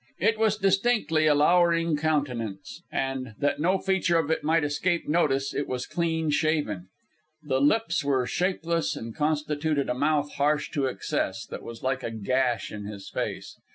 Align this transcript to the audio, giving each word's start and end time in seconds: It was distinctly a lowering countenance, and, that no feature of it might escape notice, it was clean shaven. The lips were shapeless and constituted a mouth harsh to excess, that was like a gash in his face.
It 0.17 0.39
was 0.39 0.57
distinctly 0.57 1.27
a 1.27 1.35
lowering 1.35 1.95
countenance, 1.95 2.81
and, 2.91 3.35
that 3.37 3.59
no 3.61 3.77
feature 3.77 4.17
of 4.17 4.31
it 4.31 4.43
might 4.43 4.63
escape 4.63 5.07
notice, 5.07 5.53
it 5.53 5.67
was 5.67 5.85
clean 5.85 6.31
shaven. 6.31 6.87
The 7.43 7.61
lips 7.61 8.03
were 8.03 8.25
shapeless 8.25 8.95
and 8.95 9.13
constituted 9.15 9.89
a 9.89 9.93
mouth 9.93 10.31
harsh 10.33 10.71
to 10.71 10.87
excess, 10.87 11.45
that 11.45 11.61
was 11.61 11.83
like 11.83 12.01
a 12.01 12.09
gash 12.09 12.71
in 12.71 12.85
his 12.85 13.11
face. 13.11 13.55